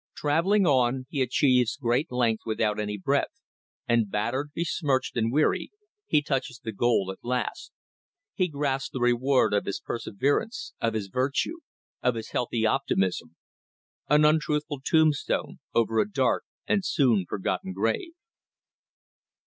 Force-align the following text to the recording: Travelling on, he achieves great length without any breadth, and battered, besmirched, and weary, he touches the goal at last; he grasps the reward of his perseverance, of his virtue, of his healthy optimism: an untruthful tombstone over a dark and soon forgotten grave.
Travelling 0.15 0.65
on, 0.65 1.05
he 1.11 1.21
achieves 1.21 1.77
great 1.77 2.11
length 2.11 2.41
without 2.43 2.79
any 2.79 2.97
breadth, 2.97 3.39
and 3.87 4.09
battered, 4.09 4.49
besmirched, 4.55 5.15
and 5.15 5.31
weary, 5.31 5.69
he 6.07 6.23
touches 6.23 6.57
the 6.57 6.71
goal 6.71 7.11
at 7.11 7.23
last; 7.23 7.71
he 8.33 8.47
grasps 8.47 8.89
the 8.89 8.99
reward 8.99 9.53
of 9.53 9.65
his 9.65 9.79
perseverance, 9.79 10.73
of 10.81 10.95
his 10.95 11.05
virtue, 11.05 11.59
of 12.01 12.15
his 12.15 12.31
healthy 12.31 12.65
optimism: 12.65 13.35
an 14.09 14.25
untruthful 14.25 14.79
tombstone 14.83 15.59
over 15.75 15.99
a 15.99 16.09
dark 16.09 16.45
and 16.65 16.83
soon 16.83 17.27
forgotten 17.29 17.71
grave. 17.71 18.13